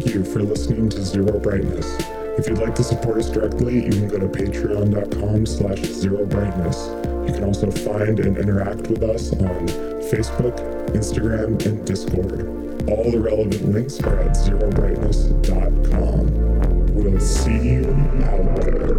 [0.00, 1.98] thank you for listening to Zero Brightness.
[2.38, 6.86] If you'd like to support us directly, you can go to patreon.com slash zero brightness.
[7.26, 9.66] You can also find and interact with us on
[10.06, 10.56] Facebook,
[10.90, 12.42] Instagram, and Discord.
[12.88, 16.94] All the relevant links are at zerobrightness.com.
[16.94, 18.94] We'll see you out there.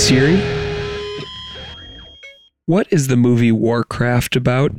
[0.00, 0.38] Siri,
[2.64, 4.72] what is the movie Warcraft about?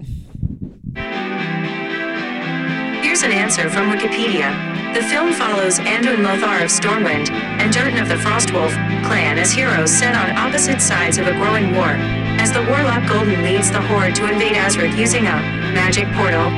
[3.04, 4.50] Here's an answer from Wikipedia.
[4.96, 8.72] The film follows Anduin Lothar of Stormwind and Durotan of the Frostwolf
[9.06, 11.94] clan as heroes set on opposite sides of a growing war.
[12.42, 15.36] As the warlock Gul'dan leads the horde to invade Azeroth using a
[15.72, 16.50] magic portal,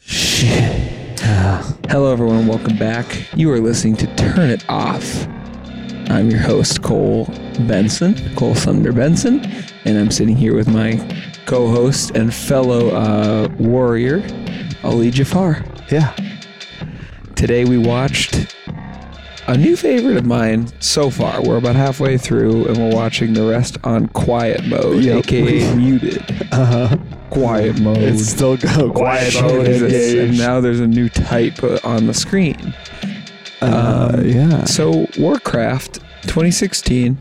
[0.00, 1.20] Shit.
[1.22, 1.76] Ah.
[1.88, 2.48] Hello, everyone.
[2.48, 3.06] Welcome back.
[3.36, 5.28] You are listening to Turn It Off.
[6.16, 7.26] I'm your host, Cole
[7.68, 9.44] Benson, Cole Sumner Benson,
[9.84, 10.96] and I'm sitting here with my
[11.44, 14.26] co-host and fellow uh, warrior,
[14.82, 15.62] Ali Jafar.
[15.90, 16.16] Yeah.
[17.34, 18.56] Today we watched
[19.46, 21.42] a new favorite of mine so far.
[21.42, 25.18] We're about halfway through, and we're watching the rest on quiet mode, Yep.
[25.18, 26.24] aka muted.
[26.50, 26.96] Uh-huh.
[27.28, 27.98] Quiet mode.
[27.98, 32.06] It's still go quiet Oh, mode is and now there's a new type uh, on
[32.06, 32.74] the screen.
[33.60, 34.64] Uh, um, yeah.
[34.64, 37.18] So Warcraft 2016,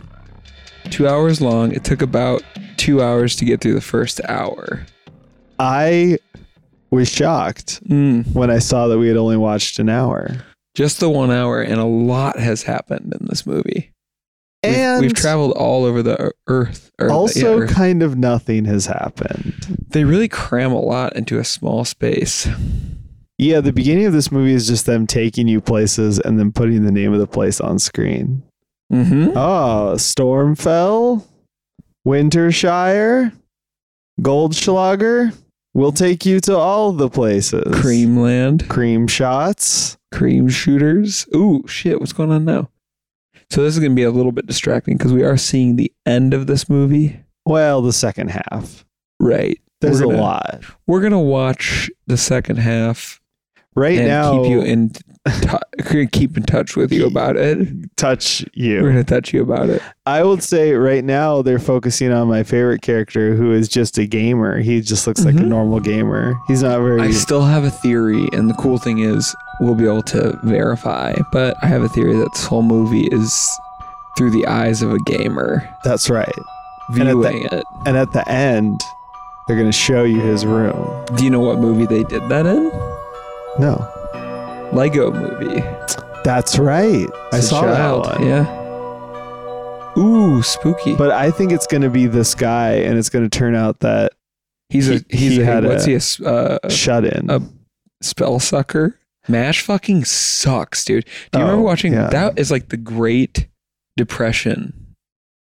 [0.89, 1.71] two hours long.
[1.71, 2.43] It took about
[2.77, 4.85] two hours to get through the first hour.
[5.59, 6.17] I
[6.91, 10.29] was shocked Mm, when I saw that we had only watched an hour.
[10.75, 13.91] just the one hour, and a lot has happened in this movie.
[14.63, 16.89] We've, And we've traveled all over the earth.
[16.99, 17.71] Or also yeah, Earth.
[17.71, 19.53] kind of nothing has happened.
[19.89, 22.47] they really cram a lot into a small space.
[23.37, 26.83] Yeah, the beginning of this movie is just them taking you places and then putting
[26.83, 28.43] the name of the place on screen.
[28.91, 29.37] Mm-hmm.
[29.37, 31.25] Oh, Stormfell,
[32.07, 33.33] Wintershire,
[34.21, 35.35] Goldschlager.
[35.73, 37.65] We'll take you to all the places.
[37.75, 39.97] Creamland, cream shots.
[40.13, 41.27] cream shooters.
[41.35, 41.99] Ooh, shit!
[41.99, 42.69] What's going on now?
[43.49, 45.91] So this is going to be a little bit distracting because we are seeing the
[46.05, 47.19] end of this movie.
[47.45, 48.85] Well, the second half.
[49.19, 49.59] Right.
[49.81, 50.63] There's We're a lot.
[50.87, 53.21] We're gonna watch the second half
[53.75, 55.01] Right and now, keep you in t-
[56.11, 57.67] keep in touch with you about it.
[57.97, 58.81] touch you.
[58.81, 59.81] We're gonna touch you about it.
[60.05, 64.05] I would say right now they're focusing on my favorite character who is just a
[64.05, 64.59] gamer.
[64.59, 65.47] He just looks like a Mhm.
[65.47, 66.35] normal gamer.
[66.47, 67.01] He's not very.
[67.01, 71.13] I still have a theory, and the cool thing is we'll be able to verify.
[71.33, 73.33] But I have a theory that this whole movie is
[74.17, 76.27] through the eyes of a gamer That's right.
[76.29, 76.35] at
[76.95, 77.63] the- viewing it.
[77.85, 78.79] And at the end,
[79.47, 80.87] they're going to show you his room.
[81.15, 82.71] Do you know what movie they did that in?
[83.59, 85.61] No, Lego movie.
[86.23, 87.07] that's right.
[87.31, 88.27] I a saw child, that one.
[88.27, 88.61] Yeah.
[89.97, 90.95] Ooh, spooky.
[90.95, 93.79] But I think it's going to be this guy, and it's going to turn out
[93.79, 94.11] that
[94.69, 97.29] he's a he- he's he a had what's a- he a s- uh, shut in.
[97.29, 97.41] a
[98.01, 98.99] spell sucker.
[99.27, 101.05] Mash fucking sucks, dude.
[101.31, 102.09] Do you Oh, remember watching yeah.
[102.09, 102.37] that?
[102.37, 103.47] Is like the Great
[103.97, 104.73] Depression.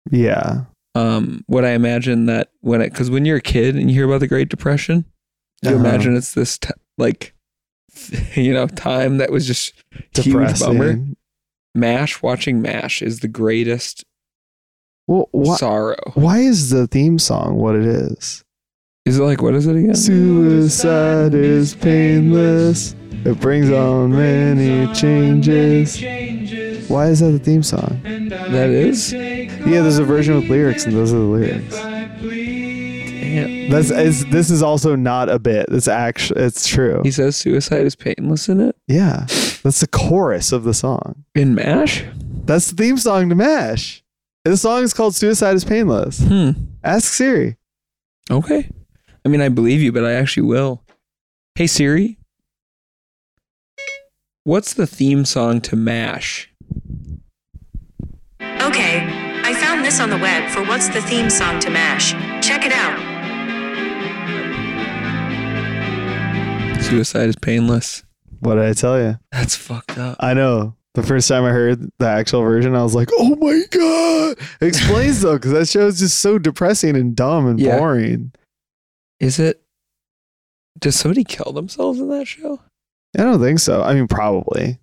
[0.09, 0.61] yeah.
[0.93, 4.05] Um, what I imagine that when it because when you're a kid and you hear
[4.05, 5.05] about the Great Depression,
[5.63, 5.79] you Uh-huh.
[5.79, 7.33] imagine it's this t- like
[8.35, 9.73] you know time that was just
[10.13, 10.93] huge bummer.
[10.93, 11.15] Depressing.
[11.73, 14.03] Mash watching Mash is the greatest
[15.07, 15.95] Well, why, sorrow.
[16.15, 18.43] why is the theme song what it is?
[19.05, 19.95] Is it like what is it again?
[19.95, 22.93] Suicide is painless.
[23.23, 25.99] It brings on many changes.
[26.89, 28.01] Why is that the theme song?
[28.03, 29.13] That is.
[29.13, 31.77] Yeah, there's a version with lyrics, and those are the lyrics.
[33.35, 33.69] Damn.
[33.69, 35.67] That's it's, this is also not a bit.
[35.69, 37.01] It's actually it's true.
[37.03, 38.75] He says suicide is painless in it.
[38.87, 39.25] Yeah,
[39.63, 41.25] that's the chorus of the song.
[41.35, 42.03] In Mash?
[42.45, 44.03] That's the theme song to Mash.
[44.43, 46.51] The song is called "Suicide is Painless." Hmm.
[46.83, 47.57] Ask Siri.
[48.29, 48.69] Okay.
[49.23, 50.83] I mean, I believe you, but I actually will.
[51.55, 52.17] Hey Siri,
[54.43, 56.49] what's the theme song to MASH?
[58.41, 59.05] Okay,
[59.43, 62.11] I found this on the web for what's the theme song to MASH.
[62.45, 63.10] Check it out.
[66.91, 68.03] Suicide is painless.
[68.39, 69.17] What did I tell you?
[69.31, 70.17] That's fucked up.
[70.19, 70.75] I know.
[70.93, 74.67] The first time I heard the actual version, I was like, "Oh my god!" It
[74.67, 77.77] explains though, because that show is just so depressing and dumb and Yeah.
[77.77, 78.33] boring.
[79.21, 79.61] Is it?
[80.79, 82.59] Does somebody kill themselves in that show?
[83.17, 83.81] I don't think so.
[83.83, 84.79] I mean, probably.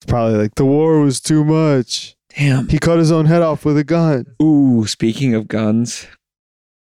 [0.00, 2.14] It's probably like the war was too much.
[2.34, 2.68] Damn.
[2.68, 4.24] He cut his own head off with a gun.
[4.42, 6.06] Ooh, speaking of guns,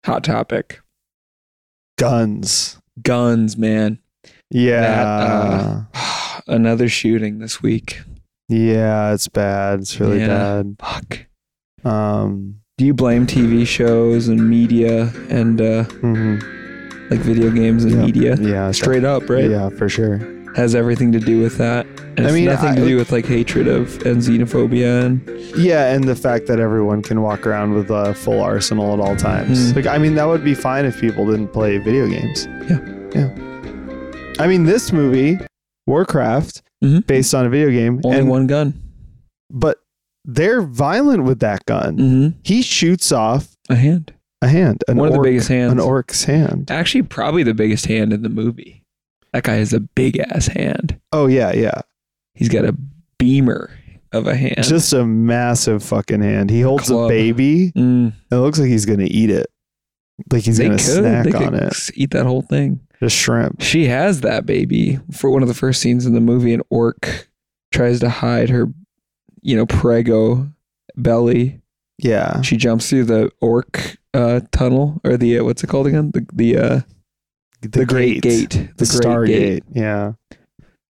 [0.04, 0.80] hot topic.
[1.98, 2.78] Guns.
[3.02, 3.98] Guns, man.
[4.50, 5.84] Yeah.
[5.94, 8.00] uh, Another shooting this week.
[8.48, 9.80] yeah, it's bad.
[9.80, 10.62] It's really Yeah.
[10.78, 11.26] Fuck.
[11.82, 11.90] bad.
[11.90, 16.40] Um, Do you blame TV shows and media and uh, mhm.
[17.10, 18.04] like video games and Yeah.
[18.04, 18.36] media?
[18.40, 18.70] Yeah.
[18.72, 19.50] Straight up, right?
[19.50, 20.20] Yeah, for sure.
[20.56, 21.86] Has everything to do with that.
[22.16, 25.20] And I mean, nothing I- to do with like hatred of and xenophobia and
[25.56, 29.16] Yeah, and the fact that everyone can walk around with a full arsenal at all
[29.16, 29.72] times.
[29.72, 29.76] Mm.
[29.76, 32.46] Like, I mean, that would be fine if people didn't play video games.
[32.70, 32.80] Yeah.
[33.14, 33.30] Yeah.
[34.38, 35.38] I mean, this movie,
[35.86, 37.06] Warcraft, Mhm.
[37.06, 38.74] based on a video game, only and, one gun.
[39.50, 39.78] but
[40.24, 41.96] they're violent with that gun.
[41.98, 42.38] Mm-hmm.
[42.42, 44.12] He shoots off A hand.
[44.42, 45.72] a hand, an one of the biggest hands.
[45.72, 46.70] an orc's hand.
[46.70, 48.82] Actually, probably the biggest hand in the movie.
[49.36, 50.98] That guy has a big ass hand.
[51.12, 51.82] Oh yeah, yeah,
[52.34, 52.74] He's got a
[53.18, 53.70] beamer
[54.12, 54.62] of a hand.
[54.62, 56.48] just a massive fucking hand.
[56.48, 57.06] He holds Club.
[57.06, 57.70] a baby.
[57.76, 59.46] Mm, It looks like he's gonna eat it,
[60.32, 60.86] like he's they gonna could.
[60.86, 61.90] snack they on it.
[61.94, 62.80] eat that whole thing.
[63.00, 63.60] Just shrimp.
[63.60, 64.98] She has that baby.
[65.12, 67.28] For one of the first scenes in the movie, an orc
[67.72, 68.68] tries to hide her,
[69.42, 70.48] you know, prego
[70.96, 71.60] belly.
[71.98, 72.40] Yeah.
[72.40, 76.10] She jumps through the orc uh, tunnel or the uh, what's it called again?
[76.12, 76.80] The the uh,
[77.66, 78.50] the, great gate.
[78.50, 79.64] The, The, great gate.
[79.72, 80.12] Yeah.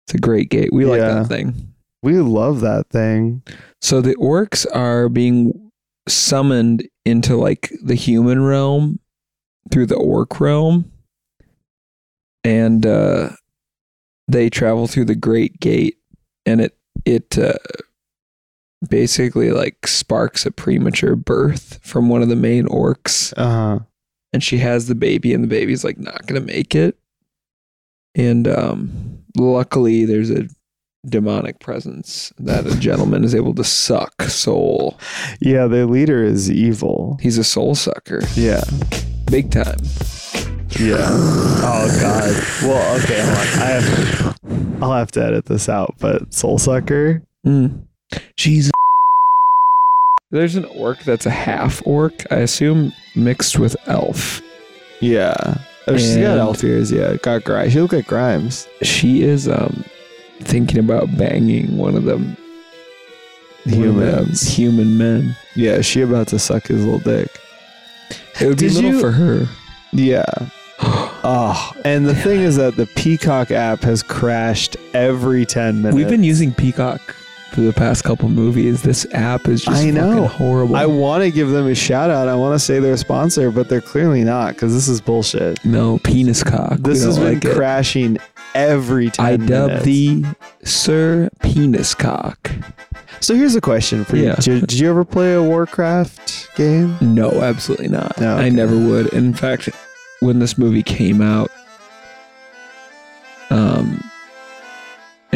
[0.07, 0.71] It's a great gate.
[0.73, 1.75] We like that thing.
[2.03, 3.43] We love that thing.
[3.81, 5.73] So the orcs are being
[6.09, 9.01] summoned into like the human realm
[9.71, 10.93] through the orc realm.
[12.45, 13.31] And uh
[14.29, 15.99] they travel through the great gate
[16.45, 17.55] and it it uh
[18.89, 23.81] basically like sparks a premature birth from one of the main orcs Uh
[24.33, 26.97] and she has the baby and the baby's like not going to make it.
[28.15, 30.49] And um luckily there's a
[31.07, 34.99] demonic presence that a gentleman is able to suck soul.
[35.41, 37.19] yeah, the leader is evil.
[37.21, 38.63] He's a soul sucker, Yeah.
[39.31, 39.77] big time.
[40.81, 41.07] Yeah.
[41.09, 42.35] Oh god.
[42.63, 43.63] Well, okay, hold on.
[43.63, 47.23] I have I'll have to edit this out, but Soul Sucker.
[47.47, 47.87] Mm.
[48.37, 48.71] She's.
[50.37, 54.41] There's an orc that's a half orc, I assume mixed with elf.
[55.01, 55.35] Yeah.
[55.89, 57.15] Oh, she's got And- elf ears, yeah.
[57.17, 57.73] Got Grimes.
[57.73, 58.67] She look like Grimes.
[58.83, 59.85] She is um
[60.41, 62.37] thinking about banging one of them
[63.65, 64.43] one of them Humans.
[64.43, 65.37] human men.
[65.57, 67.29] Yeah, she about to suck his little dick.
[68.41, 69.49] It would be Did little you- for her.
[69.93, 70.25] Yeah.
[70.79, 75.97] Oh, and the thing is that the Peacock app has crashed every 10 minutes.
[75.97, 77.01] We've been using Peacock
[77.57, 78.83] for the past couple movies.
[78.83, 80.25] This app is just I know.
[80.25, 80.77] fucking horrible.
[80.77, 82.29] I want to give them a shout out.
[82.29, 85.65] I want to say they're a sponsor, but they're clearly not because this is bullshit.
[85.65, 86.77] no penis cock.
[86.81, 87.57] This has been like it.
[87.57, 88.19] crashing
[88.55, 89.85] every 10 I dub minutes.
[89.87, 90.25] thee
[90.65, 92.53] Sir Penis Cock.
[93.21, 94.25] So here's a question for you.
[94.25, 94.35] Yeah.
[94.37, 96.95] Did, did you ever play a Warcraft game?
[97.01, 98.21] No, absolutely not.
[98.21, 99.15] No, I never would.
[99.15, 99.71] In fact,
[100.21, 101.51] when this movie came out,
[103.49, 104.06] um,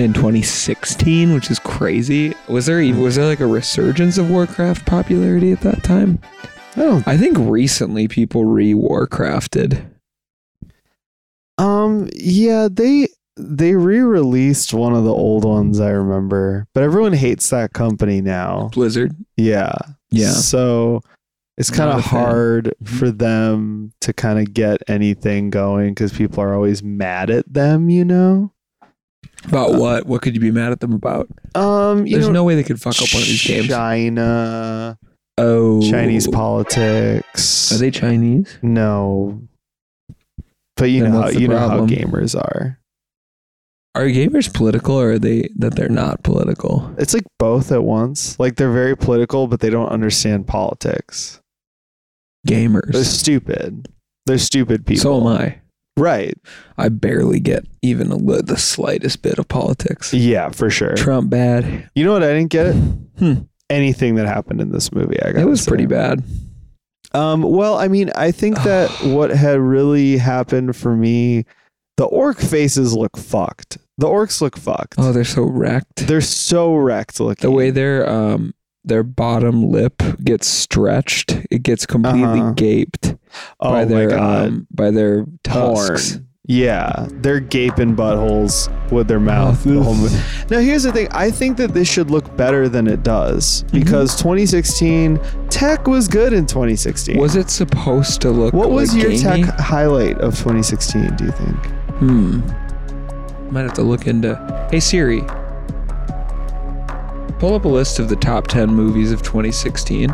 [0.00, 4.86] in 2016, which is crazy, was there even was there like a resurgence of Warcraft
[4.86, 6.18] popularity at that time?
[6.76, 7.06] I don't.
[7.06, 9.84] I think recently people re-Warcrafted.
[11.58, 12.08] Um.
[12.14, 12.68] Yeah.
[12.70, 15.80] They they re-released one of the old ones.
[15.80, 18.68] I remember, but everyone hates that company now.
[18.72, 19.14] Blizzard.
[19.36, 19.74] Yeah.
[20.10, 20.32] Yeah.
[20.32, 21.00] So
[21.56, 22.24] it's kind of a fan.
[22.24, 22.88] hard Mhm.
[22.88, 27.90] for them to kind of get anything going because people are always mad at them.
[27.90, 28.52] You know.
[29.44, 30.06] About what?
[30.06, 31.28] What could you be mad at them about?
[31.54, 32.06] Um.
[32.06, 33.68] You There's know, no way they could fuck up one of these games.
[33.68, 34.98] China,
[35.38, 37.72] Oh, Chinese politics.
[37.72, 38.58] Are they Chinese?
[38.60, 39.40] No.
[40.76, 42.78] But you Then know how you know how gamers are.
[43.94, 46.94] Are gamers political or are they that they're not political?
[46.98, 48.38] It's like both at once.
[48.38, 51.40] Like they're very political, but they don't understand politics.
[52.46, 52.92] Gamers.
[52.92, 53.88] They're stupid.
[54.26, 55.02] They're stupid people.
[55.02, 55.59] So am I.
[56.00, 56.34] Right.
[56.78, 60.12] I barely get even a li- the slightest bit of politics.
[60.14, 60.94] Yeah, for sure.
[60.96, 61.88] Trump bad.
[61.94, 62.74] You know what I didn't get?
[63.18, 63.34] Hmm.
[63.68, 65.22] Anything that happened in this movie.
[65.22, 66.24] I got It was pretty bad.
[67.12, 71.44] Um, well, I mean, I think that what had really happened for me,
[71.96, 73.78] the orc faces look fucked.
[73.98, 74.94] The orcs look fucked.
[74.96, 76.06] Oh, they're so wrecked.
[76.06, 77.42] They're so wrecked looking.
[77.48, 82.52] the way their um their bottom lip gets stretched, it gets completely Uh-huh.
[82.52, 83.14] gaped
[83.60, 86.12] oh by my their god, um by their tusks.
[86.12, 86.26] Horn.
[86.46, 89.64] Yeah, they're gaping buttholes with their mouth.
[89.66, 89.92] mo-
[90.50, 91.06] now, here's the thing.
[91.12, 93.78] I think that this should look better than it does Mm-hmm.
[93.78, 97.18] because 2016 tech was good in 2016.
[97.18, 98.52] Was it supposed to look?
[98.52, 99.44] what was like your gamey?
[99.44, 101.14] tech highlight of 2016?
[101.14, 101.56] Do you think?
[102.00, 102.40] Hmm.
[103.52, 104.34] Might have to look into.
[104.72, 105.20] Hey Siri.
[107.38, 110.10] Pull up a list of the top 10 movies of 2016.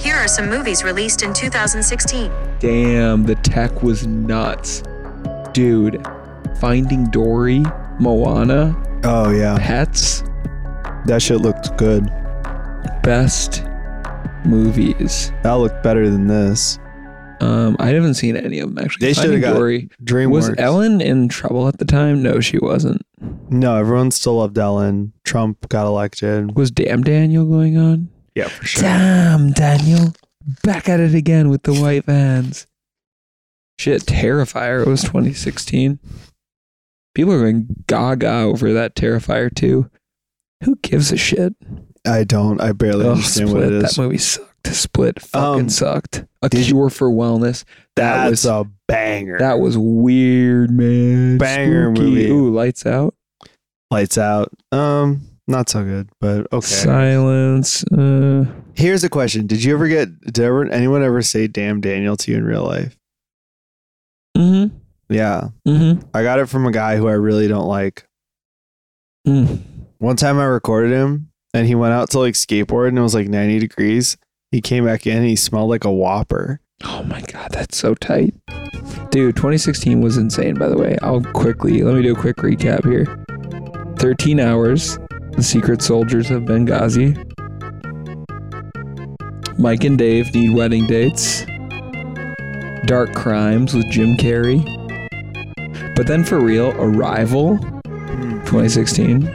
[0.00, 2.30] Here are some movies released in 2016.
[2.58, 4.82] Damn, the tech was nuts.
[5.52, 6.06] Dude,
[6.60, 7.62] Finding Dory,
[7.98, 10.22] Moana, Oh yeah, Pets,
[11.06, 12.10] that shit looked good.
[13.02, 13.64] best
[14.44, 15.32] movies.
[15.42, 16.78] That looked better than this.
[17.40, 19.06] Um, I haven't seen any of them actually.
[19.06, 19.90] They shoulda Finding got Dory.
[20.04, 20.30] DreamWorks.
[20.30, 22.22] Was Ellen in trouble at the time?
[22.22, 23.02] No, she wasn't.
[23.50, 25.12] No, everyone still loved Ellen.
[25.24, 26.56] Trump got elected.
[26.56, 28.08] Was Damn Daniel going on?
[28.36, 28.82] Yeah, for sure.
[28.82, 30.12] Damn, Daniel.
[30.62, 32.68] Back at it again with the white vans.
[33.80, 34.82] Shit, Terrifier.
[34.82, 35.98] It was 2016.
[37.14, 39.90] People are going gaga over that Terrifier too.
[40.62, 41.54] Who gives a shit?
[42.06, 42.60] I don't.
[42.60, 43.64] I barely Oh, understand Split.
[43.64, 43.94] what it is.
[43.96, 44.66] That movie sucked.
[44.66, 46.24] Split fucking Um, sucked.
[46.42, 47.64] A did you- cure for wellness.
[47.96, 49.38] That That's was a banger.
[49.38, 51.38] that was weird, man.
[51.38, 52.10] Banger Spooky.
[52.10, 52.28] movie.
[52.30, 53.14] Ooh, lights out.
[53.90, 54.52] Lights out.
[54.72, 56.66] Um, not so good, but okay.
[56.66, 57.84] Silence.
[57.84, 60.20] Uh, Here's a question: Did you ever get?
[60.20, 62.96] Did ever anyone ever say "damn Daniel" to you in real life?
[64.36, 64.76] mm-hmm.
[65.08, 66.08] Yeah, Mm-hmm.
[66.14, 68.06] I got it from a guy who I really don't like.
[69.26, 69.62] Mm.
[69.98, 73.14] One time I recorded him, and he went out to like skateboard, and it was
[73.14, 74.16] like 90 degrees.
[74.50, 76.60] He came back in, and he smelled like a Whopper.
[76.84, 78.34] Oh my god, that's so tight.
[79.10, 80.98] Dude, 2016 was insane, by the way.
[81.02, 83.06] I'll quickly, let me do a quick recap here
[83.98, 84.98] 13 hours,
[85.36, 87.14] The Secret Soldiers of Benghazi.
[89.58, 91.44] Mike and Dave need wedding dates.
[92.86, 94.64] Dark Crimes with Jim Carrey.
[95.94, 97.58] But then for real, Arrival,
[98.44, 99.28] 2016.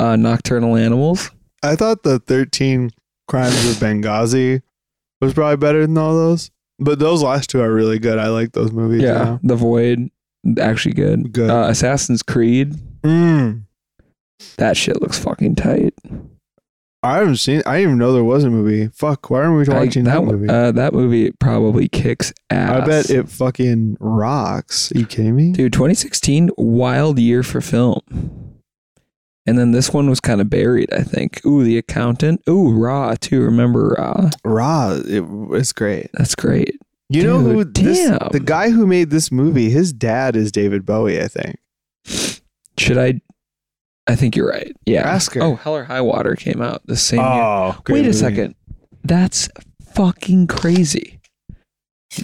[0.00, 1.30] Uh, Nocturnal Animals.
[1.62, 2.90] I thought the 13
[3.28, 4.62] Crimes of Benghazi
[5.20, 8.18] was probably better than all those, but those last two are really good.
[8.18, 9.02] I like those movies.
[9.02, 9.38] Yeah.
[9.42, 10.10] The Void,
[10.58, 11.32] actually good.
[11.32, 11.50] Good.
[11.50, 12.74] Uh, Assassin's Creed.
[13.02, 13.65] Mm.
[14.58, 15.94] That shit looks fucking tight.
[17.02, 17.62] I haven't seen.
[17.66, 18.88] I didn't even know there was a movie.
[18.88, 19.30] Fuck.
[19.30, 20.48] Why aren't we I- watching that, movie?
[20.48, 22.82] Uh, that movie probably kicks ass.
[22.82, 24.90] I bet it fucking rocks.
[24.92, 25.52] Are you kidding me?
[25.52, 28.00] Dude, 2016, wild year for film.
[29.48, 31.44] And then this one was kind of buried, I think.
[31.46, 32.42] Ooh, The Accountant.
[32.48, 33.42] Ooh, Raw, too.
[33.42, 34.30] Remember Raw?
[34.44, 34.94] Raw.
[35.06, 35.22] It,
[35.54, 36.10] it's great.
[36.14, 36.80] That's great.
[37.08, 37.62] You know who?
[37.64, 38.18] This, damn.
[38.32, 39.70] the guy who made this movie.
[39.70, 41.22] His dad is David Bowie.
[41.22, 41.56] I think.
[42.76, 43.20] Should I?
[44.06, 44.74] I think you're right.
[44.86, 45.02] Yeah.
[45.08, 45.42] Ask her.
[45.42, 47.26] Oh, Hell or High Water came out the same year.
[47.28, 48.54] Oh, great Wait a second.
[49.04, 49.48] That's
[49.94, 51.20] fucking crazy.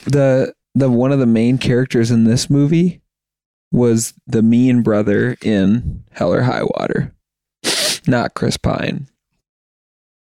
[0.04, 3.00] The the one of the main characters in this movie
[3.72, 7.14] was the mean brother in Hell or High Water.
[8.06, 9.08] Not Chris Pine.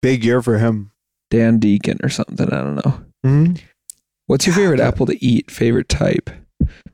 [0.01, 0.91] Big year for him.
[1.29, 2.47] Dan Deacon or something.
[2.51, 3.01] I don't know.
[3.23, 3.53] hmm
[4.27, 5.49] What's your favorite apple to eat?
[5.49, 6.29] Favorite type?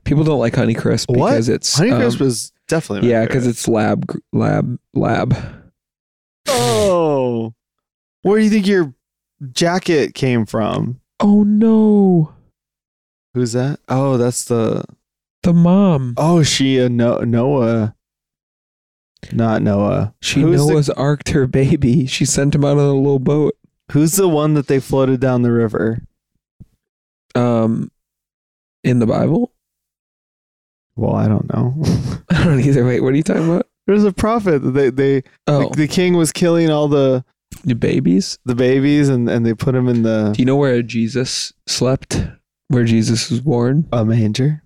[0.04, 1.30] People don't like Honeycrisp What?
[1.30, 3.10] because it's Honeycrisp um, was definitely.
[3.10, 5.36] yeah, because it's lab lab lab.
[6.48, 7.54] Oh,
[8.22, 8.94] where do you think your
[9.52, 11.00] jacket came from?
[11.20, 12.34] Oh no,
[13.34, 13.80] Who's that?
[13.88, 14.84] Oh, that's the.
[15.42, 16.14] the mom.
[16.16, 17.96] Oh, she uh, no, Noah.
[19.32, 20.14] Not Noah.
[20.22, 22.06] She who's Noah's arked her baby.
[22.06, 23.54] She sent him out on a little boat.
[23.90, 26.06] Who's the one that they floated down the river?
[27.34, 27.90] Um,
[28.84, 29.52] in the Bible.
[30.96, 31.74] Well, I don't know.
[32.30, 32.84] I don't either.
[32.84, 33.66] Wait, what are you talking about?
[33.86, 34.60] There's a prophet.
[34.60, 37.24] They they Oh, the, the king was killing all the
[37.64, 38.38] the babies.
[38.44, 42.20] the babies and and they put him in the Do you know where Jesus slept?
[42.68, 43.86] Where Jesus was born?
[43.92, 44.62] a manger.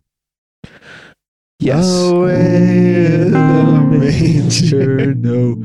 [1.60, 1.84] Yes.
[2.10, 5.14] Away in the manger.
[5.14, 5.56] no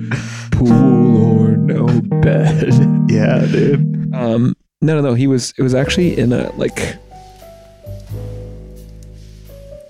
[0.51, 1.86] pool or no
[2.22, 2.74] bed.
[3.10, 4.12] Yeah, dude.
[4.13, 5.13] Um, no, no, no.
[5.13, 5.53] He was.
[5.58, 6.96] It was actually in a like.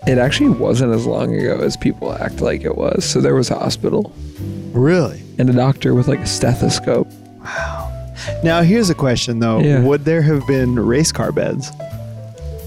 [0.05, 3.05] It actually wasn't as long ago as people act like it was.
[3.05, 4.13] So there was a hospital
[4.73, 5.21] Really?
[5.37, 7.07] and a doctor with like a stethoscope.
[7.39, 7.89] Wow.
[8.43, 9.59] Now here's a question though.
[9.59, 9.81] Yeah.
[9.81, 11.71] Would there have been race car beds?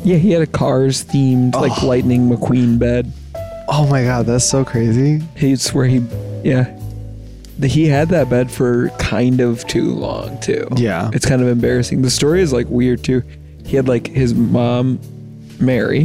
[0.04, 1.86] Yeah, he had a Cars themed like Oh.
[1.86, 3.12] Lightning McQueen bed.
[3.68, 5.20] Oh my god, that's so crazy.
[5.34, 6.04] He's where he,
[6.44, 6.78] yeah,
[7.62, 10.68] he had that bed for kind of too long too.
[10.76, 11.10] Yeah.
[11.12, 12.02] It's kind of embarrassing.
[12.02, 13.22] The story is like weird too.
[13.64, 15.00] He had like his mom,
[15.58, 16.04] Mary,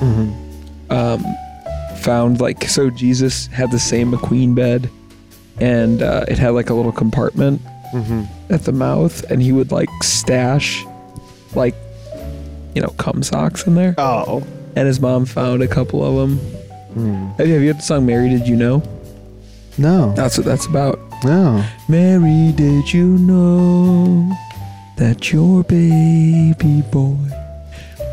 [0.00, 0.47] mm-hmm.
[0.90, 1.24] Um,
[1.98, 4.90] found like so Jesus had the same McQueen bed,
[5.60, 7.60] and uh, it had like a little compartment
[8.50, 10.84] at the mouth, and he would like stash,
[11.54, 11.74] like,
[12.74, 13.94] you know, cum socks in there.
[13.98, 14.46] Oh.
[14.76, 16.38] And his mom found a couple of them.
[17.38, 18.28] Have you, have you heard the song "Mary"?
[18.28, 18.82] Did you know?
[19.76, 20.12] No.
[20.14, 20.98] That's what that's about.
[21.24, 21.64] No.
[21.88, 24.30] Mary, did you know
[24.96, 27.16] that your baby boy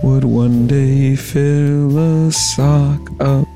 [0.05, 3.47] would one day fill a sock up?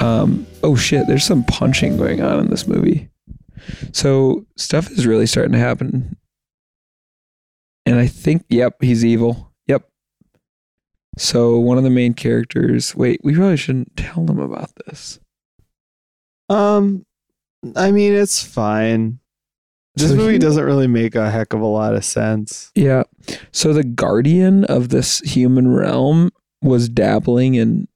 [0.00, 3.10] Um, oh shit, there's some punching going on in this movie.
[3.92, 6.16] So stuff is really starting to happen.
[7.86, 9.52] And I think, yep, he's evil.
[9.66, 9.88] Yep.
[11.18, 15.18] So one of the main characters, wait, we probably shouldn't tell them about this.
[16.48, 17.04] Um,
[17.74, 19.18] I mean, it's fine.
[19.96, 22.70] This So movie he- doesn't really make a heck of a lot of sense.
[22.74, 23.04] Yeah.
[23.52, 26.30] So the guardian of this human realm
[26.62, 27.88] was dabbling in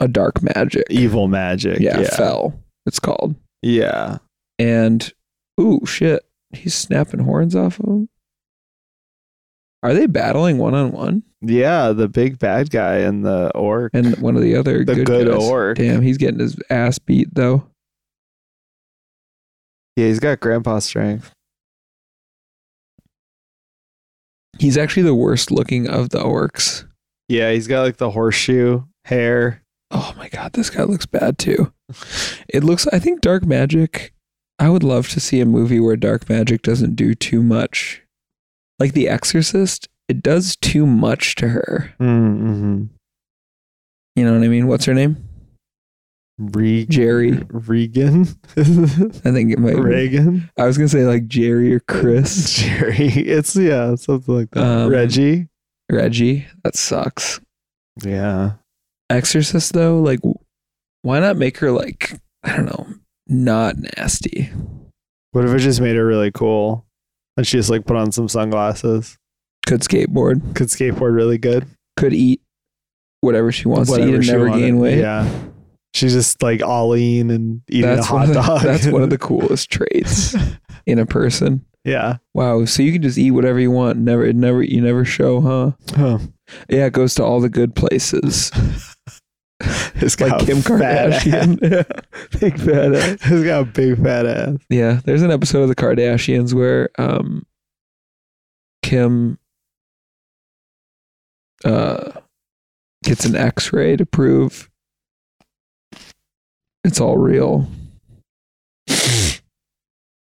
[0.00, 0.84] a dark magic.
[0.90, 1.80] Evil magic.
[1.80, 2.14] Yeah, Yeah.
[2.16, 2.60] fell.
[2.84, 3.34] It's called.
[3.62, 4.18] Yeah.
[4.58, 5.10] And
[5.60, 6.22] ooh, shit.
[6.52, 8.08] He's snapping horns off of him.
[9.82, 11.22] Are they battling one on one?
[11.40, 11.92] Yeah.
[11.92, 13.92] The big bad guy and the orc.
[13.94, 15.42] And one of the other The good, good guys.
[15.48, 15.78] orc.
[15.78, 17.64] Damn, he's getting his ass beat though.
[19.96, 21.32] Yeah, he's got grandpa strength.
[24.58, 26.86] He's actually the worst looking of the orcs.
[27.28, 29.62] Yeah, he's got like the horseshoe hair.
[29.90, 31.72] Oh my god, this guy looks bad too.
[32.48, 34.12] It looks I think dark magic
[34.58, 38.02] I would love to see a movie where dark magic doesn't do too much.
[38.78, 41.94] Like The Exorcist, it does too much to her.
[42.00, 42.84] Mm-hmm.
[44.14, 44.66] You know what I mean?
[44.66, 45.28] What's her name?
[46.38, 47.32] Re- Jerry.
[47.48, 48.22] Regan.
[48.56, 49.80] I think it might be.
[49.80, 50.50] Reagan.
[50.58, 52.52] I was gonna say like Jerry or Chris.
[52.56, 53.06] Jerry.
[53.08, 54.62] It's yeah, something like that.
[54.64, 55.48] Um, Reggie.
[55.90, 56.46] Reggie.
[56.64, 57.40] That sucks.
[58.04, 58.52] Yeah.
[59.08, 60.20] Exorcist though, like
[61.02, 62.86] why not make her like I don't know,
[63.28, 64.50] not nasty.
[65.32, 66.84] What if it just made her really cool?
[67.36, 69.16] And she just like put on some sunglasses.
[69.66, 71.66] Could skateboard, Could skateboard really good.
[71.96, 72.40] could eat
[73.20, 74.60] whatever she wants to eat and never wanted.
[74.62, 74.98] gain weight.
[74.98, 75.28] Yeah.
[75.94, 78.62] She's just like Ollie and eating that's a hot of the, dog.
[78.62, 80.34] That's one of the coolest traits
[80.86, 81.64] in a person.
[81.84, 82.18] yeah.
[82.34, 82.64] Wow.
[82.66, 83.98] So you can just eat whatever you want.
[83.98, 85.70] Never, it never, you never show, huh?
[85.96, 86.18] Huh.
[86.68, 88.50] Yeah, it goes to all the good places,
[89.98, 90.58] It's like Kim.
[90.58, 91.58] Kardashian.
[91.62, 93.18] yeah, big fat ass.
[93.24, 94.56] It's got a big fat ass.
[94.68, 97.46] Yeah, there's an episode of the Kardashians where um,
[98.82, 99.38] Kim
[101.64, 102.12] uh
[103.02, 104.68] gets an X-ray to prove
[106.86, 107.68] it's all real.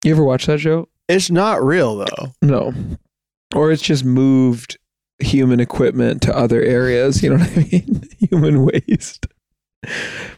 [0.04, 0.88] You ever watch that show?
[1.08, 2.34] It's not real though.
[2.42, 2.74] No.
[3.54, 4.78] Or it's just moved
[5.18, 7.22] human equipment to other areas.
[7.22, 8.08] You know what I mean?
[8.30, 9.26] human waste.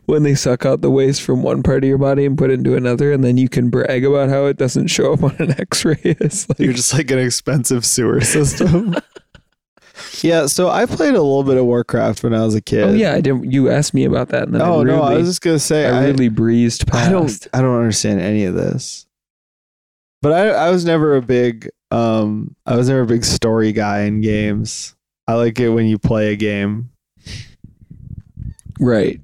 [0.07, 2.55] When they suck out the waste from one part of your body and put it
[2.55, 5.61] into another, and then you can brag about how it doesn't show up on an
[5.61, 5.97] x ray.
[6.21, 8.95] Like, You're just like an expensive sewer system.
[10.23, 12.85] yeah, so I played a little bit of Warcraft when I was a kid.
[12.85, 13.51] oh, yeah, I didn't.
[13.53, 14.45] You asked me about that.
[14.45, 16.87] And then Oh I really, no, I was just gonna say I I, really breezed
[16.87, 17.07] past.
[17.09, 19.07] I don't I don't understand any of this.
[20.23, 24.01] But I I was never a big um I was never a big story guy
[24.03, 24.95] in games.
[25.29, 26.91] I like it when you play a game
[28.81, 29.21] Right.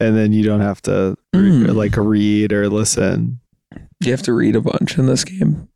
[0.00, 1.74] and then you don't have to re- Mm.
[1.74, 3.40] like read or listen.
[4.00, 5.68] You have to read a bunch in this game.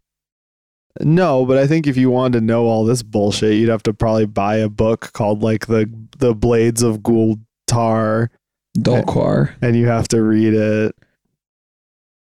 [1.01, 3.95] No, but I think if you wanted to know all this bullshit, you'd have to
[3.95, 8.29] probably buy a book called like the the Blades of Gultar
[8.77, 9.55] Dalquar.
[9.63, 10.97] and you have to read it.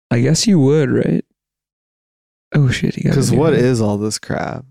[0.10, 1.26] I guess you would, right?
[2.56, 2.98] Oh shit!
[2.98, 4.66] You got Because what is all this crap?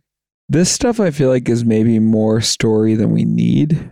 [0.49, 1.01] this stuff?
[1.01, 3.91] I feel like is maybe more story than we need.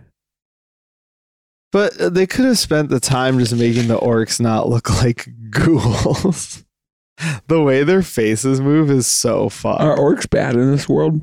[1.71, 5.27] But uh, they could have spent the time just making the orcs not look like
[5.49, 6.63] ghouls.
[7.47, 9.81] The way their faces move is so fun.
[9.81, 11.21] Are orcs bad in this world?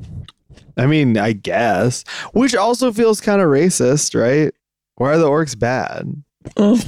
[0.77, 2.03] I mean, I guess.
[2.33, 4.53] Which also feels kind of racist, right?
[4.95, 6.23] Why are the orcs bad?
[6.57, 6.81] Oh.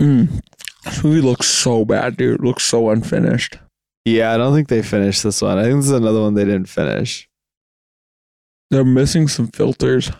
[0.00, 0.42] Mm.
[0.84, 2.40] This movie looks so bad, dude.
[2.40, 3.58] It looks so unfinished.
[4.04, 5.58] Yeah, I don't think they finished this one.
[5.58, 7.28] I think this is another one they didn't finish.
[8.70, 10.10] They're missing some filters.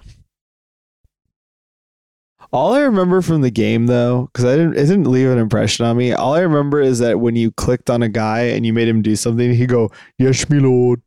[2.52, 5.86] All I remember from the game though, because I didn't it didn't leave an impression
[5.86, 6.12] on me.
[6.12, 9.02] All I remember is that when you clicked on a guy and you made him
[9.02, 11.00] do something, he'd go, Yes, me lord.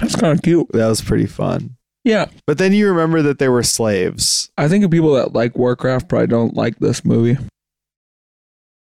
[0.00, 0.68] That's kind of cute.
[0.72, 1.76] That was pretty fun.
[2.04, 4.50] Yeah, But then you remember that they were slaves.
[4.56, 7.36] I think the people that like Warcraft probably don't like this movie.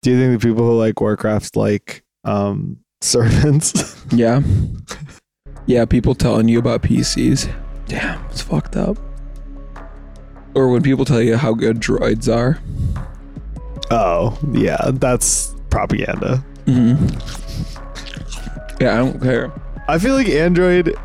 [0.03, 4.05] Do you think the people who like Warcraft like um servants?
[4.13, 4.41] Yeah.
[5.67, 7.53] Yeah, people telling you about PCs.
[7.87, 8.97] Damn, it's fucked up.
[10.57, 12.59] Or when people tell you how good droids are.
[13.91, 16.43] oh, yeah, that's propaganda.
[16.65, 17.07] Mm-hmm.
[18.83, 19.53] Yeah, I don't care.
[19.87, 20.97] I feel like Android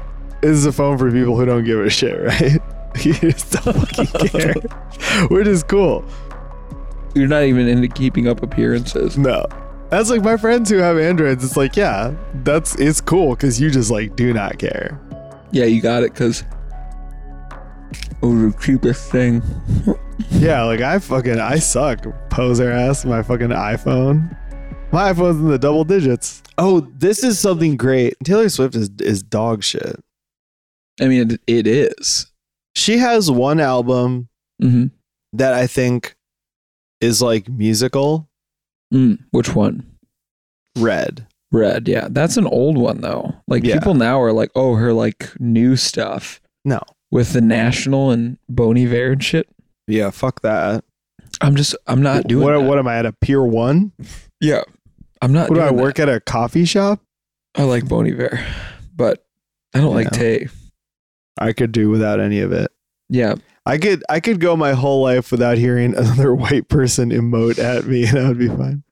[0.42, 2.62] is a phone for people who don't give a shit, right?
[3.06, 4.54] you just don't fucking care.
[5.28, 6.04] Which is cool.
[7.14, 9.18] You're not even into keeping up appearances.
[9.18, 9.46] No.
[9.90, 11.44] That's like my friends who have Androids.
[11.44, 14.98] It's like, yeah, that's it's cool because you just like do not care.
[15.52, 16.46] Yeah, you got it because
[18.22, 19.42] it was the cheapest thing.
[20.32, 22.06] Yeah, like I fucking I suck.
[22.30, 24.38] Poser ass my fucking iPhone.
[24.92, 26.44] My iPhone's in the double digits.
[26.58, 28.16] Oh, this is something great.
[28.24, 30.00] Taylor Swift is is dog shit.
[31.00, 32.28] I mean, it, it is.
[32.76, 34.28] She has one album
[34.62, 34.88] Mm-hmm.
[35.34, 36.16] that I think
[37.00, 38.30] is like musical.
[38.94, 39.88] Mm, which one?
[40.78, 41.26] Red.
[41.52, 41.88] Red.
[41.88, 43.34] Yeah, that's an old one though.
[43.48, 43.74] Like Yeah.
[43.80, 46.80] people now are like, oh, her like new stuff No.
[47.12, 49.47] With the National and Bon Iver and shit.
[49.88, 50.84] Yeah, fuck that.
[51.41, 52.43] I'm just, I'm not doing.
[52.43, 52.62] what, that.
[52.62, 53.91] what am I at a Pier One?
[54.39, 54.63] Yeah,
[55.21, 55.50] I'm not.
[55.50, 55.84] What do I doing that.
[55.84, 57.00] work at a coffee shop?
[57.56, 58.43] I like Bon Iver,
[58.95, 59.26] but
[59.74, 60.47] I don't like Tay.
[61.38, 62.71] I could do without any of it.
[63.10, 67.60] Yeah, I could I could go my whole life without hearing another white person emote
[67.60, 68.84] at me and I would be fine.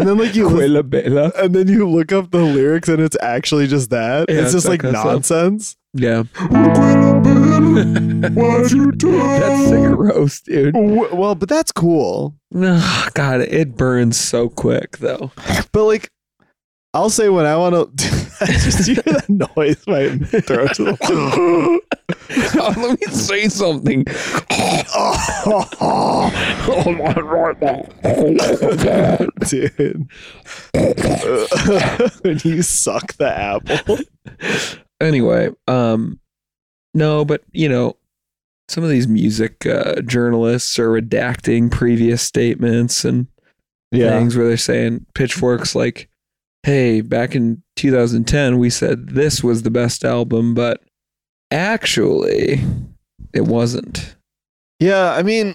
[0.00, 1.32] And then like you lis- Quella Bella.
[1.36, 4.26] and then you look up the lyrics and it's actually just that.
[4.28, 5.76] Yeah, it's just like that kind nonsense.
[5.92, 6.22] Yeah,
[8.30, 9.38] Why'd you die?
[9.40, 10.74] that's sick roast, dude.
[10.74, 12.34] W- Well, but that's cool.
[12.54, 15.32] Ugh, God, it burns so quick though.
[15.72, 16.10] But like
[16.94, 20.08] I'll say when I want to I just hear that noise my
[20.40, 21.82] throat.
[22.54, 24.04] Let me say something.
[26.72, 27.60] Oh my right,
[29.48, 30.08] dude.
[32.22, 33.98] when you suck the apple.
[35.00, 36.20] anyway, um,
[36.94, 37.96] no, but you know,
[38.68, 43.26] some of these music uh, journalists are redacting previous statements and
[43.92, 46.08] things where they're saying pitchforks like,
[46.62, 50.82] "Hey, back in 2010, we said this was the best album, but
[51.50, 52.60] actually,
[53.32, 54.16] it wasn't."
[54.78, 55.54] Yeah, I mean,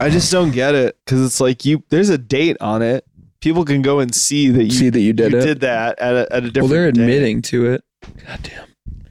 [0.00, 1.82] I just don't get it because it's like you.
[1.90, 3.04] There's a date on it.
[3.40, 5.42] People can go and see that you See that you did you it.
[5.44, 6.56] did that at a, at a different.
[6.56, 7.02] well, they're day.
[7.02, 7.84] admitting to it.
[8.26, 8.66] God damn.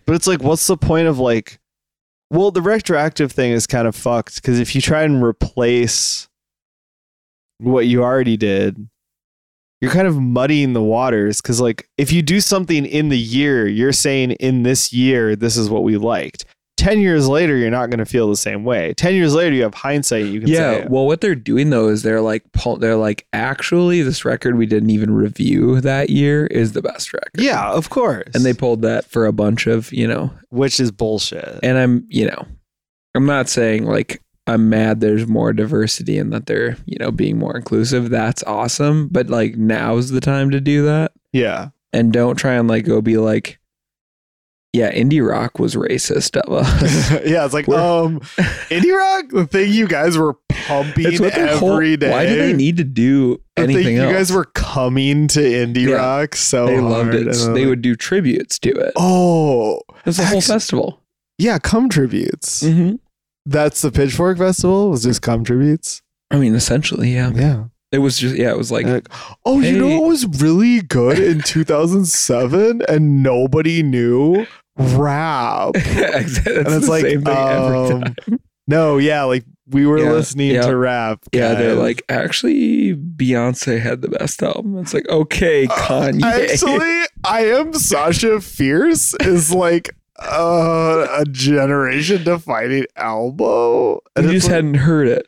[0.06, 1.60] but it's like, what's the point of like?
[2.30, 6.28] Well, the retroactive thing is kind of fucked because if you try and replace
[7.60, 8.90] what you already did,
[9.82, 11.42] you're kind of muddying the waters.
[11.42, 15.58] Because like, if you do something in the year, you're saying in this year this
[15.58, 16.46] is what we liked.
[16.78, 18.94] Ten years later, you're not going to feel the same way.
[18.94, 20.26] Ten years later, you have hindsight.
[20.26, 22.44] You can Yeah, say, well, what they're doing though is they're like,
[22.80, 27.32] they're like, actually, this record we didn't even review that year is the best record.
[27.42, 28.28] Yeah, of course.
[28.36, 31.60] and they pulled that for a bunch of, you know, which is bullshit.
[31.64, 32.46] and I'm, you know,
[33.16, 37.38] I'm not saying like I'm mad there's more diversity and that they're, you know, being
[37.38, 38.10] more inclusive.
[38.10, 42.68] That's awesome, but like now's the time to do that, yeah, and don't try and
[42.68, 43.60] like go be like,
[44.74, 47.12] yeah, indie rock was racist of us.
[47.26, 47.46] yeah.
[47.46, 48.20] It's like We're- um,
[48.70, 52.12] indie rock, the thing you guys were pumping It's what their whole- every day.
[52.12, 55.96] Why do they need to do anything you guys were coming to indie Yeah.
[55.96, 57.34] rock so they loved it.
[57.34, 58.94] So they like, would do tributes to it.
[58.98, 61.02] Oh, It was a whole festival.
[61.40, 62.62] yeah, come tributes.
[62.64, 62.96] Mm-hmm.
[63.48, 64.90] That's the Pitchfork Festival.
[64.90, 66.02] Was just cum tributes.
[66.30, 67.32] I mean, essentially, yeah.
[67.34, 67.64] Yeah.
[67.94, 69.08] It was just, yeah, it was like, like,
[69.46, 74.46] oh, you know hey- what was really good in 2007 and nobody knew?
[74.78, 75.76] Rap.
[75.76, 78.16] And it's like, same thing every um.
[78.68, 80.64] No, yeah, like we were Yeah, listening yeah.
[80.68, 81.20] to rap.
[81.32, 84.78] Yeah, they're like, actually, Beyonce had the best album.
[84.80, 86.22] It's like, okay, Kanye.
[86.22, 94.00] Actually, I am Sasha Fierce is like uh, a generation defining album.
[94.16, 95.28] And we just like- hadn't heard it.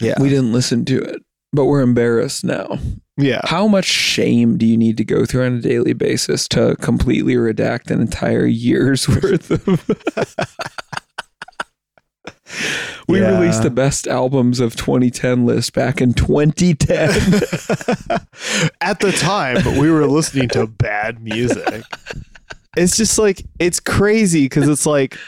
[0.00, 1.22] yeah, We didn't listen to it,
[1.52, 2.78] but we're embarrassed now.
[3.16, 3.40] yeah.
[3.44, 7.34] How much shame do you need to go through on a daily basis to completely
[7.34, 9.66] redact an entire year's worth of?
[13.08, 13.38] we Yeah.
[13.38, 17.08] released the best albums of 2010 list back in 2010.
[18.80, 21.82] At the time, we were listening to bad music.
[22.76, 25.18] It's just like it's crazy because it's like,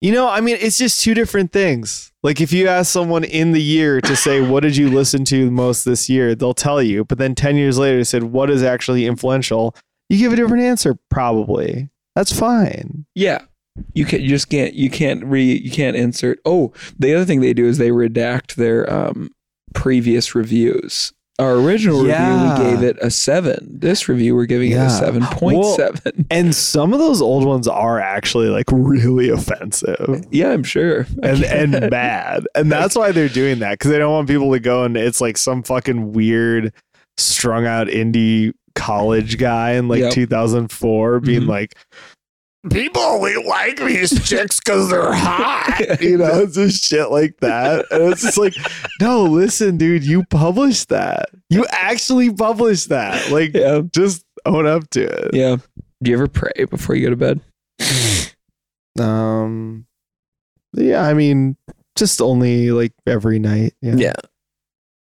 [0.00, 2.12] you know, I mean, it's just two different things.
[2.22, 5.50] Like if you ask someone in the year to say, "What did you listen to
[5.50, 7.04] most this year?" they'll tell you.
[7.04, 9.74] But then ten years later, they said, "What is actually influential?"
[10.08, 11.88] You give a different answer, probably.
[12.14, 13.06] That's fine.
[13.14, 13.42] yeah.
[13.94, 16.38] You can you just can't you can't re you can't insert.
[16.44, 19.30] Oh, the other thing they do is they redact their um
[19.74, 21.10] previous reviews.
[21.42, 22.50] Our original Yeah.
[22.52, 23.68] review we gave it a seven.
[23.80, 24.86] This review we're giving it Yeah.
[24.86, 26.26] a seven point seven.
[26.30, 31.06] And some of those old ones are actually like really offensive Yeah, I'm sure.
[31.22, 32.44] and and bad.
[32.54, 35.20] And that's why they're doing that because they don't want people to go and it's
[35.20, 36.72] like some fucking weird
[37.18, 40.12] strung out indie college guy in like Yep.
[40.12, 41.48] 2004 being Mhm.
[41.48, 41.74] like
[42.70, 47.84] people only like these chicks because they're hot you know it's just shit like that
[47.90, 48.54] and it's just like
[49.00, 54.88] no listen dude you published that you actually published that like yeah, just own up
[54.90, 55.56] to it yeah.
[56.02, 57.40] Do you ever pray before you go to bed?
[58.98, 59.86] Um,
[60.72, 61.56] yeah, I mean,
[61.94, 63.74] just only like every night.
[63.80, 64.14] Yeah.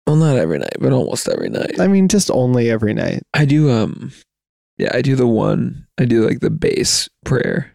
[0.06, 1.78] Well, not every night, but almost every night.
[1.78, 3.22] I mean, just only every night.
[3.32, 4.12] I do um
[4.82, 7.72] yeah, I do the one I do like the base prayer.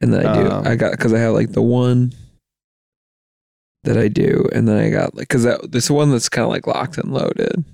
[0.00, 2.12] And then I do Um, I got cuz I have like the one
[3.84, 6.66] that I do and then I got like that this one that's kind of like
[6.66, 7.64] locked and loaded.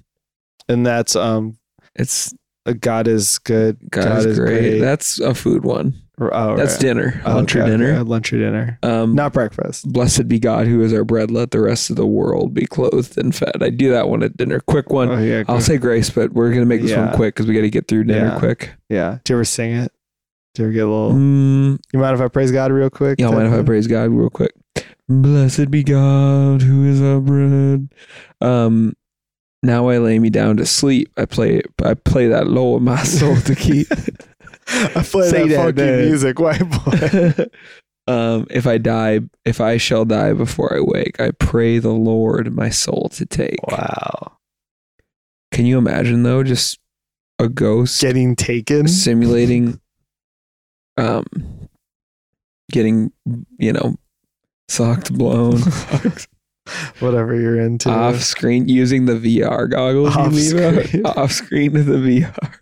[0.69, 1.57] And that's um,
[1.95, 2.35] It's
[2.81, 3.79] God is good.
[3.91, 4.81] God, is, great.
[4.81, 5.95] That's a food one.
[6.19, 6.81] Oh, That's right.
[6.81, 7.93] dinner, Oh, lunch okay, or dinner.
[7.93, 8.79] okay, lunch or dinner.
[8.83, 9.91] Um Not breakfast.
[9.93, 13.19] blessed be God who is our bread let the rest of the world be clothed
[13.19, 13.63] and fed.
[13.63, 14.61] I do that one at dinner.
[14.61, 15.11] Quick one.
[15.11, 15.45] Oh yeah.
[15.47, 15.65] I'll good.
[15.65, 17.07] say grace, but we're going to make this Yeah.
[17.09, 18.39] one quick cuz we got to get through dinner Yeah.
[18.39, 18.73] quick.
[18.89, 19.19] yeah.
[19.25, 19.93] Do you ever sing it?
[20.55, 21.13] Do you ever get a little?
[21.13, 23.21] Mm, You mind if I praise God real quick?
[23.21, 24.53] Yeah, mind if I praise God real quick?
[25.11, 27.89] Blessed be God who is our bread.
[28.41, 28.95] Um,
[29.63, 31.13] now I lay me down to sleep.
[31.19, 33.89] I play I play that low in my soul to keep.
[34.69, 37.45] I play Say that, that, funky music, white boy.
[38.13, 42.55] um, if I die, if I shall die before I wake, I pray the Lord
[42.55, 43.65] my soul to take.
[43.67, 44.33] wow.
[45.53, 46.79] Can you imagine though, just
[47.39, 48.89] a ghost Getting taken.
[48.89, 49.81] simulating,
[50.97, 51.25] um,
[52.73, 53.13] getting
[53.59, 53.97] you know,
[54.69, 55.61] socked, blown.
[56.99, 57.89] Whatever you're into.
[57.91, 62.55] off screen using the VR goggles off screen, off screen of the VR.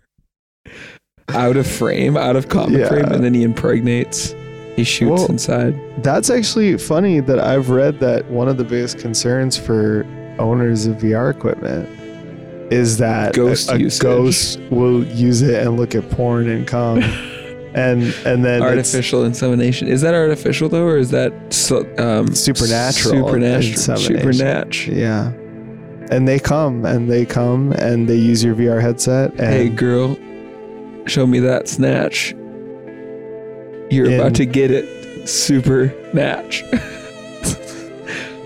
[1.30, 2.88] Out of frame, out of comic Yeah.
[2.88, 4.34] frame, and then he impregnates.
[4.76, 5.74] He shoots Well, inside.
[6.02, 10.04] That's actually funny that I've read that one of the biggest concerns for
[10.38, 11.88] owners of VR equipment
[12.72, 16.98] is that Ghost a, a ghost will use it and look at porn and come
[17.74, 19.86] and and then Artificial insemination.
[19.88, 21.32] Is that artificial though, or is that
[21.98, 23.96] um, Supernatural Supernatural.
[23.98, 24.96] Supernatural.
[24.96, 25.32] yeah
[26.10, 30.18] and they come and they come and they use your VR headset and Hey girl,
[31.06, 32.34] show me that snatch.
[33.90, 35.28] You're about to get it.
[35.28, 36.64] Super natch.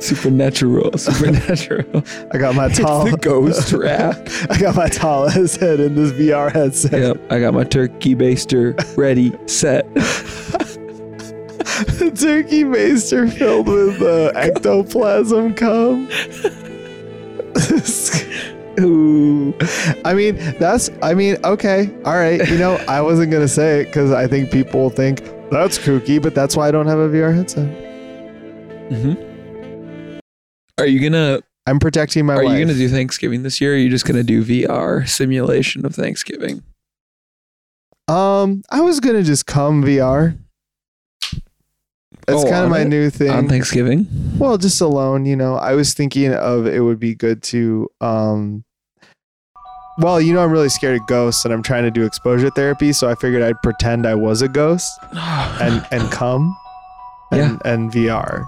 [0.00, 0.96] Supernatural.
[0.96, 2.04] Supernatural.
[2.32, 4.16] I got my It's tall the ghost rap.
[4.48, 6.92] I got my tall ass head in this VR headset.
[6.92, 9.86] Yep, I got my turkey baster ready, set.
[12.16, 16.08] turkey baster filled with uh, ectoplasm cum.
[18.80, 19.54] Ooh.
[20.04, 22.46] I mean, that's, I mean, okay, all right.
[22.48, 26.20] You know, I wasn't going to say it because I think people think that's kooky,
[26.22, 27.68] but that's why I don't have a VR headset.
[28.90, 30.18] Mm-hmm.
[30.78, 32.56] Are you gonna I'm protecting my Are wife.
[32.58, 33.72] you gonna do Thanksgiving this year?
[33.72, 36.62] Or are you just gonna do VR simulation of Thanksgiving?
[38.06, 40.38] Um, I was going to just come VR.
[42.26, 42.88] That's Oh, kind of my it?
[42.88, 43.28] new thing.
[43.30, 44.06] On Thanksgiving?
[44.38, 45.56] Well, just alone, you know.
[45.56, 48.64] I was thinking of it would be good to um
[49.98, 52.92] well, you know I'm really scared of ghosts and I'm trying to do exposure therapy,
[52.92, 56.56] so I figured I'd pretend I was a ghost and and come
[57.30, 58.46] and, and VR.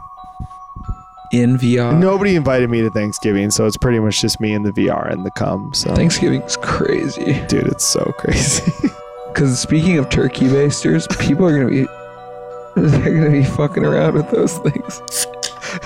[1.32, 1.98] in VR.
[1.98, 5.24] Nobody invited me to Thanksgiving, so it's pretty much just me and the VR and
[5.26, 5.74] the come.
[5.74, 7.44] So Thanksgiving's crazy.
[7.48, 8.72] dude, it's so crazy.
[9.32, 11.84] Because speaking of turkey basters, people are gonna be
[12.76, 15.00] they're gonna be fucking around with those things.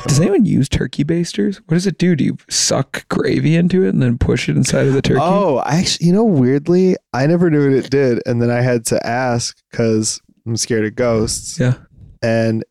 [0.06, 1.58] Does anyone use turkey basters?
[1.66, 2.14] What does it do?
[2.16, 5.20] Do you suck gravy into it and then push it inside of the turkey?
[5.22, 8.60] oh, I actually, you know, weirdly, I never knew what it did, and then I
[8.60, 11.58] had to ask because I'm scared of ghosts.
[11.58, 11.74] Yeah.
[12.22, 12.64] and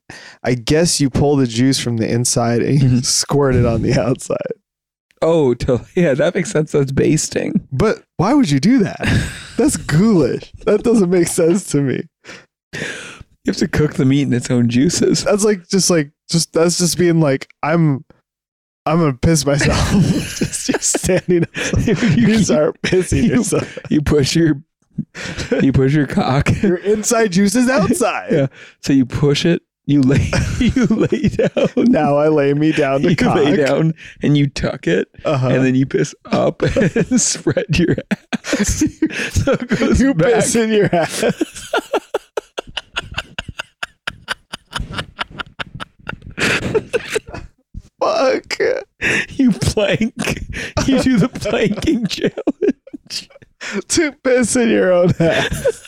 [0.44, 3.06] I guess you pull the juice from the inside and you Mhm.
[3.06, 4.38] squirt it on the outside.
[5.22, 5.54] Oh,
[5.96, 6.72] yeah, that makes sense.
[6.72, 7.68] That's basting.
[7.72, 8.98] But why would you do that?
[9.58, 10.52] That's ghoulish.
[10.66, 12.04] That doesn't make sense to me.
[13.46, 15.26] You have to cook the meat in its own juices.
[15.26, 18.06] That's like just like just that's just being like I'm
[18.86, 19.78] I'm gonna piss myself.
[19.92, 21.50] just, just standing up.
[22.18, 23.78] You start pissing you- yourself.
[23.90, 24.62] You push your
[25.62, 26.50] you push your cock.
[26.62, 28.32] Your inside juices outside.
[28.32, 28.48] Yeah.
[28.82, 29.62] So you push it.
[29.86, 31.68] You lay you lay down.
[31.76, 33.36] Now I lay me down to you cock.
[33.36, 35.50] lay down and you tuck it, Uh-huh.
[35.50, 38.86] and then you piss up and spread your ass.
[39.34, 39.58] so
[40.02, 40.36] you back.
[40.36, 41.22] piss in your ass.
[49.30, 50.14] You plank.
[50.86, 53.30] You do the planking challenge.
[53.88, 55.86] to piss in your own ass.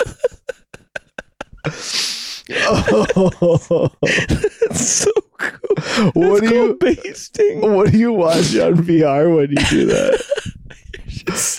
[2.68, 6.12] oh, That's so cool.
[6.14, 7.62] what do you basting.
[7.62, 10.24] what do you watch on VR when you do that?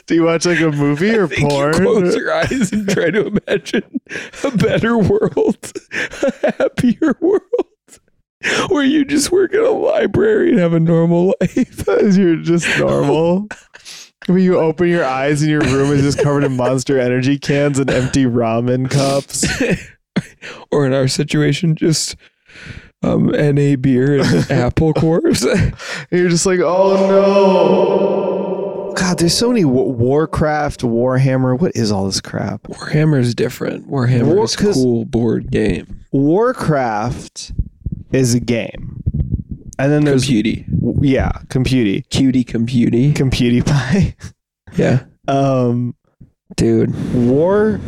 [0.06, 1.74] do you watch like a movie or porn?
[1.74, 4.00] You close your eyes and try to imagine
[4.44, 7.42] a better world, a happier world,
[8.68, 11.88] where you just work in a library and have a normal life.
[12.02, 13.48] As you're just normal.
[14.26, 17.78] When you open your eyes and your room is just covered in monster energy cans
[17.78, 19.46] and empty ramen cups.
[20.72, 22.16] or in our situation, just
[23.02, 25.44] um, NA beer and apple cores.
[26.10, 28.92] You're just like, oh no.
[28.96, 31.58] God, there's so many Wa- Warcraft, Warhammer.
[31.58, 32.62] What is all this crap?
[32.64, 33.88] Warhammer is different.
[33.88, 36.00] Warhammer War- is cool board game.
[36.12, 37.52] Warcraft
[38.12, 39.02] is a game.
[39.78, 40.64] And then there's Computy.
[41.02, 42.08] yeah, computy.
[42.08, 43.12] Cutie computy.
[43.14, 44.14] Computy pie.
[44.76, 45.04] Yeah.
[45.28, 45.94] Um
[46.56, 46.94] Dude.
[47.14, 47.80] War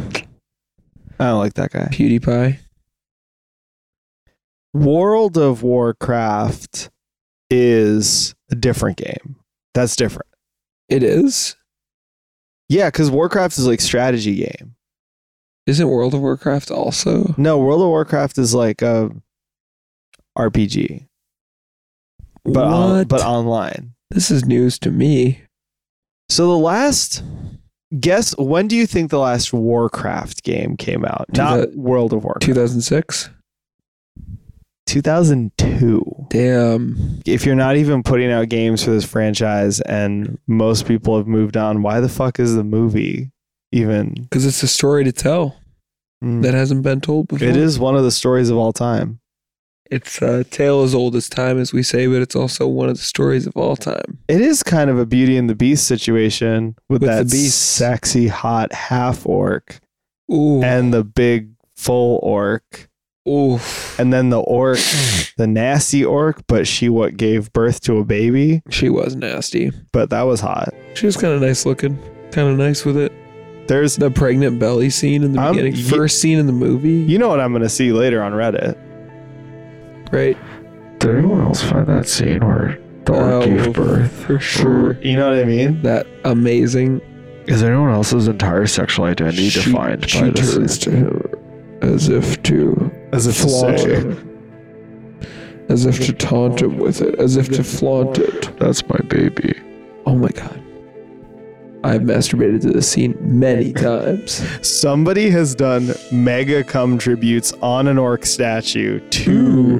[1.21, 1.88] I don't like that guy.
[1.90, 2.59] PewDiePie.
[4.73, 6.90] World of Warcraft
[7.51, 9.37] is a different game.
[9.75, 10.29] That's different.
[10.88, 11.57] It is.
[12.68, 14.75] Yeah, because Warcraft is like strategy game.
[15.66, 17.35] Isn't World of Warcraft also?
[17.37, 19.11] No, World of Warcraft is like a
[20.38, 21.07] RPG,
[22.44, 23.92] but on, but online.
[24.11, 25.42] this is news to me.
[26.31, 27.22] So the last
[28.01, 31.27] guess when do you think the last Warcraft game came out?
[31.35, 32.42] Two Not thou- World of Warcraft.
[32.46, 33.31] 2006.
[34.87, 36.27] 2002.
[36.31, 37.20] Damn.
[37.27, 41.57] If you're not even putting out games for this franchise and most people have moved
[41.57, 43.31] on, why the fuck is the movie
[43.72, 44.14] even?
[44.14, 45.57] Because it's a story to tell
[46.24, 46.42] Mm.
[46.42, 47.46] that hasn't been told before.
[47.46, 49.20] It is one of the stories of all time.
[49.90, 52.96] It's a tale as old as time, as we say, but it's also one of
[52.96, 54.18] the stories of all time.
[54.29, 57.55] It is kind of a Beauty and the Beast situation with, With that beasts.
[57.59, 59.81] sexy, hot half orc
[60.31, 60.62] Ooh.
[60.62, 62.88] and the big full orc.
[63.27, 63.59] Ooh.
[63.98, 64.79] And then the orc,
[65.38, 68.62] the nasty orc, but she what gave birth to a baby.
[68.70, 69.70] She was nasty.
[69.92, 70.74] But that was hot.
[70.94, 71.98] She was kind of nice looking.
[72.33, 73.12] Kind of nice with it.
[73.68, 75.77] There's, The pregnant belly scene in the beginning.
[75.77, 76.90] First scene in the movie.
[77.11, 78.79] you know what I'm gonna see later on Reddit.
[80.12, 80.37] Right?
[80.99, 84.12] Did anyone else find that scene where the orc Oh, gave birth?
[84.27, 85.01] For sure.
[85.01, 85.81] You know what I mean?
[85.83, 87.01] That amazing.
[87.47, 90.55] Is anyone else's entire sexual identity She- defined she by this?
[90.55, 91.23] turns to him
[91.81, 94.16] as if to As if to flaunt say, it.
[95.71, 97.14] As if to taunt him with it.
[97.18, 98.51] As if to flaunt it.
[98.59, 99.55] That's my baby.
[100.07, 100.62] Oh my god.
[101.88, 104.42] I've masturbated to this scene many times.
[104.66, 109.79] somebody has done mega cum tributes on an orc statue to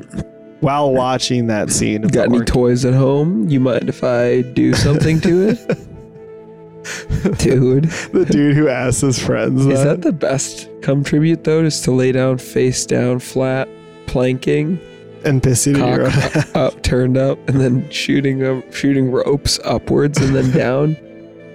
[0.61, 2.05] while watching that scene.
[2.05, 2.47] Of Got any orc.
[2.47, 3.49] toys at home?
[3.49, 5.59] You mind if I do something to it?
[7.39, 7.85] Dude.
[7.85, 9.67] the dude who asked his friends.
[9.67, 11.63] Is that the best cum tribute though?
[11.63, 13.69] Just to lay down face down flat,
[14.07, 14.79] planking,
[15.25, 19.59] and pissing in your own cock up, turned up, and then shooting um, shooting ropes
[19.65, 20.97] upwards and then down,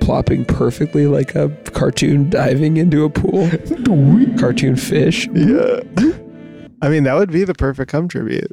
[0.03, 3.49] plopping perfectly like a cartoon diving into a pool.
[4.37, 5.27] cartoon fish.
[5.33, 5.79] Yeah.
[6.81, 8.51] I mean, that would be the perfect cum tribute.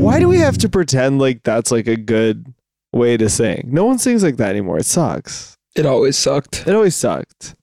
[0.00, 2.54] Why do we have to pretend like that's like a good
[2.94, 3.68] way to sing?
[3.70, 4.78] No one sings like that anymore.
[4.78, 5.58] It sucks.
[5.76, 6.66] It always sucked.
[6.66, 7.54] It always sucked.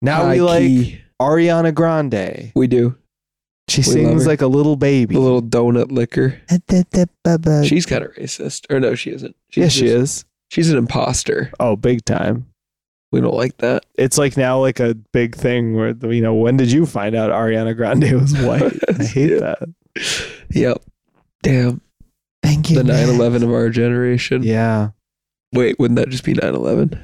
[0.00, 1.02] Now we like.
[1.20, 2.50] Ariana Grande.
[2.54, 2.96] we do
[3.70, 4.28] She We love sings her.
[4.30, 5.14] like a little baby.
[5.14, 6.40] the little donut licker.
[7.64, 9.36] She's kind of racist, or no, she isn't.
[9.50, 10.24] She's yeah, she just- is.
[10.50, 11.52] She's an imposter.
[11.60, 12.46] Oh, big time.
[13.12, 13.86] We don't like that.
[13.94, 17.30] It's like now like a big thing where you know when did you find out
[17.30, 18.72] Ariana Grande was white?
[18.88, 19.68] I hate that.
[20.50, 20.82] Yep.
[21.42, 21.80] Damn.
[22.42, 22.76] Thank you.
[22.82, 24.42] The 9/11 of our generation.
[24.42, 24.90] Yeah.
[25.52, 27.00] Wait, wouldn't that just be 9/11?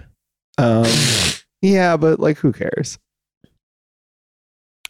[0.59, 0.87] Um.
[1.63, 2.99] Yeah, but like, who cares?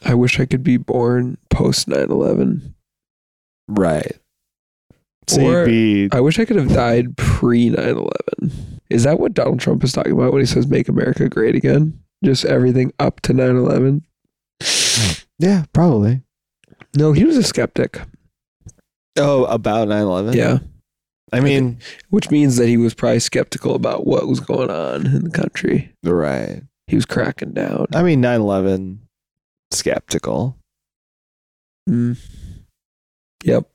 [0.05, 2.75] I wish I could be born post 9/11.
[3.69, 4.13] Right.
[5.29, 8.53] So Or- be I wish I could have died pre 9/11.
[8.89, 11.99] Is that what Donald Trump is talking about when he says "Make America Great Again"?
[12.25, 14.03] Just everything up to 9/11.
[15.39, 16.23] yeah, probably.
[16.97, 18.01] No, he was a skeptic.
[19.19, 20.35] Oh, about 9-11?
[20.35, 20.59] Yeah,
[21.33, 21.79] I mean,
[22.11, 25.93] which means that he was probably skeptical about what was going on in the country.
[26.05, 26.63] right.
[26.87, 27.87] He was cracking down.
[27.95, 28.99] I mean, 9-11,
[29.71, 30.57] skeptical.
[31.89, 32.17] Mm.
[33.45, 33.69] Yep.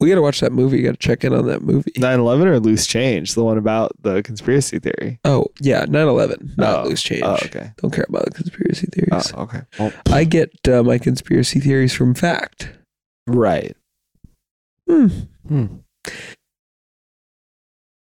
[0.00, 0.78] We got to watch that movie.
[0.78, 1.92] You got to check in on that movie.
[1.92, 5.20] 9/11 or loose change, the one about the conspiracy theory.
[5.24, 7.22] Oh, yeah, 9/11, not Oh, loose change.
[7.24, 7.70] Oh, okay.
[7.76, 9.32] Don't care about the conspiracy theories.
[9.36, 9.60] Oh, okay.
[9.78, 12.70] Well, I get uh, my conspiracy theories from fact.
[13.28, 13.76] right.
[14.88, 15.06] Hmm.
[15.46, 15.66] Hmm.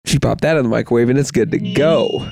[0.06, 2.28] She popped that in the microwave and it's good to go.